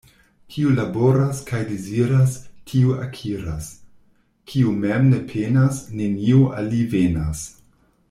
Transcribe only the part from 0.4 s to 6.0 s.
Kiu laboras kaj deziras, tiu akiras— kiu mem ne penas,